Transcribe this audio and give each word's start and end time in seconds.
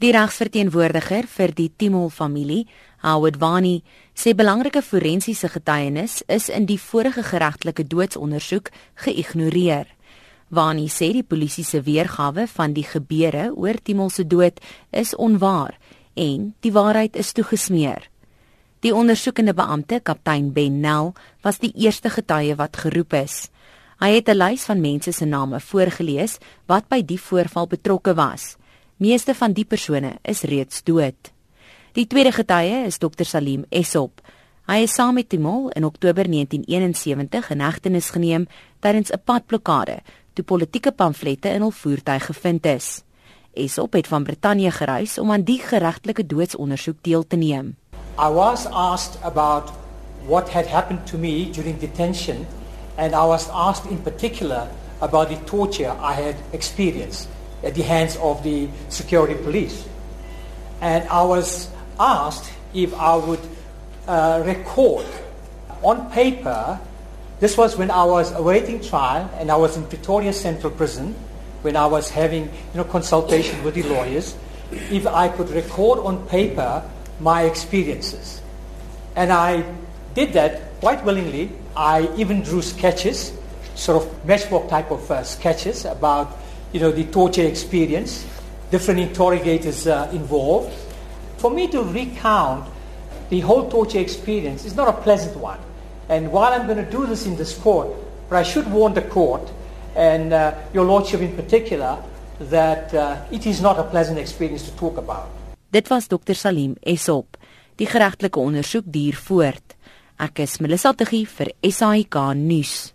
Die 0.00 0.14
regsverteenwoordiger 0.16 1.26
vir 1.28 1.50
die 1.52 1.68
Timol 1.76 2.06
familie, 2.08 2.62
Howard 3.02 3.36
Vani, 3.36 3.82
sê 4.16 4.32
belangrike 4.32 4.80
forensiese 4.80 5.50
getuienis 5.52 6.22
is 6.24 6.46
in 6.48 6.64
die 6.64 6.78
vorige 6.80 7.20
geregtelike 7.20 7.84
doodsondersoek 7.84 8.70
geïgnoreer. 9.04 9.90
Vani 10.48 10.86
sê 10.88 11.10
die 11.12 11.22
polisie 11.22 11.66
se 11.68 11.82
weergawe 11.84 12.46
van 12.48 12.72
die 12.72 12.86
gebeure 12.88 13.50
oor 13.52 13.76
Timol 13.84 14.08
se 14.08 14.24
dood 14.24 14.62
is 14.88 15.12
onwaar 15.12 15.76
en 16.16 16.54
die 16.64 16.72
waarheid 16.72 17.18
is 17.20 17.34
toegesmeer. 17.36 18.08
Die 18.80 18.94
ondersoekende 18.96 19.52
beampte, 19.52 20.00
kaptein 20.00 20.54
Ben 20.56 20.80
Nel, 20.80 21.12
was 21.44 21.60
die 21.60 21.74
eerste 21.76 22.08
getuie 22.08 22.56
wat 22.56 22.80
geroep 22.86 23.12
is. 23.20 23.50
Hy 24.00 24.14
het 24.16 24.32
'n 24.32 24.40
lys 24.40 24.64
van 24.64 24.80
mense 24.80 25.12
se 25.12 25.26
name 25.26 25.60
voorgeles 25.60 26.38
wat 26.66 26.88
by 26.88 27.02
die 27.02 27.20
voorval 27.20 27.66
betrokke 27.66 28.14
was. 28.14 28.56
Meeste 29.00 29.32
van 29.32 29.54
die 29.56 29.64
persone 29.64 30.10
is 30.28 30.42
reeds 30.44 30.82
dood. 30.84 31.30
Die 31.96 32.02
tweede 32.04 32.34
getuie 32.36 32.82
is 32.84 32.98
Dr 33.00 33.24
Salim 33.24 33.62
Esop. 33.72 34.20
Hy 34.68 34.82
is 34.84 34.92
saam 34.92 35.16
met 35.16 35.30
Timol 35.32 35.70
in 35.72 35.86
Oktober 35.88 36.28
1971 36.28 37.48
in 37.54 37.62
hegtenis 37.64 38.10
geneem 38.12 38.44
tydens 38.84 39.08
'n 39.08 39.22
padblokkade 39.24 40.02
toe 40.34 40.44
politieke 40.44 40.92
pamflette 40.92 41.48
in 41.48 41.64
hul 41.64 41.70
voertuig 41.70 42.26
gevind 42.26 42.66
is. 42.66 43.02
Esop 43.54 43.92
het 43.92 44.06
van 44.06 44.24
Brittanje 44.24 44.70
gereis 44.70 45.18
om 45.18 45.32
aan 45.32 45.48
die 45.48 45.58
geregtelike 45.58 46.26
doodsondersoek 46.26 47.02
deel 47.02 47.26
te 47.26 47.36
neem. 47.36 47.76
I 48.18 48.28
was 48.28 48.66
asked 48.66 49.22
about 49.22 49.72
what 50.26 50.50
had 50.50 50.66
happened 50.66 51.06
to 51.06 51.16
me 51.16 51.50
during 51.50 51.78
detention 51.78 52.46
and 52.96 53.12
I 53.14 53.26
was 53.26 53.48
asked 53.48 53.90
in 53.90 54.02
particular 54.02 54.68
about 54.98 55.28
the 55.28 55.44
torture 55.44 55.96
I 55.96 56.12
had 56.12 56.34
experienced. 56.52 57.39
At 57.62 57.74
the 57.74 57.82
hands 57.82 58.16
of 58.16 58.42
the 58.42 58.68
security 58.88 59.34
police. 59.34 59.86
And 60.80 61.08
I 61.08 61.22
was 61.22 61.68
asked 61.98 62.52
if 62.72 62.94
I 62.94 63.16
would 63.16 63.40
uh, 64.06 64.42
record 64.44 65.06
on 65.82 66.10
paper. 66.10 66.80
This 67.40 67.56
was 67.56 67.76
when 67.76 67.90
I 67.90 68.04
was 68.04 68.32
awaiting 68.32 68.80
trial 68.80 69.30
and 69.38 69.50
I 69.50 69.56
was 69.56 69.76
in 69.76 69.84
Pretoria 69.86 70.32
Central 70.32 70.72
Prison 70.72 71.14
when 71.62 71.76
I 71.76 71.86
was 71.86 72.08
having 72.08 72.44
you 72.44 72.76
know, 72.76 72.84
consultation 72.84 73.62
with 73.64 73.74
the 73.74 73.82
lawyers. 73.82 74.36
If 74.70 75.06
I 75.06 75.28
could 75.28 75.50
record 75.50 75.98
on 76.00 76.26
paper 76.28 76.82
my 77.20 77.42
experiences. 77.42 78.40
And 79.14 79.32
I 79.32 79.64
did 80.14 80.32
that 80.32 80.80
quite 80.80 81.04
willingly. 81.04 81.50
I 81.76 82.08
even 82.16 82.42
drew 82.42 82.62
sketches, 82.62 83.32
sort 83.74 84.02
of 84.02 84.08
matchbook 84.24 84.68
type 84.68 84.90
of 84.90 85.10
uh, 85.10 85.22
sketches 85.22 85.84
about 85.84 86.38
you 86.72 86.80
know, 86.80 86.90
the 86.90 87.04
torture 87.04 87.46
experience, 87.46 88.26
different 88.70 89.00
interrogators 89.00 89.86
uh, 89.86 90.08
involved. 90.12 90.72
For 91.38 91.50
me 91.50 91.68
to 91.68 91.82
recount 91.82 92.68
the 93.30 93.40
whole 93.40 93.70
torture 93.70 93.98
experience 93.98 94.64
is 94.64 94.74
not 94.74 94.88
a 94.88 94.92
pleasant 94.92 95.36
one. 95.36 95.58
And 96.08 96.32
while 96.32 96.52
I'm 96.52 96.66
going 96.66 96.84
to 96.84 96.90
do 96.90 97.06
this 97.06 97.26
in 97.26 97.36
this 97.36 97.56
court, 97.56 97.88
but 98.28 98.36
I 98.36 98.42
should 98.42 98.70
warn 98.70 98.94
the 98.94 99.02
court, 99.02 99.50
and 99.94 100.32
uh, 100.32 100.54
your 100.72 100.84
lordship 100.84 101.20
in 101.20 101.34
particular, 101.34 101.98
that 102.40 102.92
uh, 102.94 103.16
it 103.30 103.46
is 103.46 103.60
not 103.60 103.78
a 103.78 103.84
pleasant 103.84 104.18
experience 104.18 104.62
to 104.68 104.76
talk 104.76 104.96
about. 104.98 105.28
Dit 105.70 105.88
was 105.90 106.08
Dr 106.08 106.34
Salim 106.34 106.76
Esop. 106.82 107.36
Die 107.78 107.86
geregtelike 107.86 108.40
ondersoek 108.40 108.88
duur 108.90 109.14
voort. 109.14 109.76
Ek 110.20 110.42
is 110.42 110.58
Melissa 110.60 110.92
Tuggie 110.92 111.26
vir 111.26 111.52
SAK 111.64 112.16
nuus. 112.36 112.92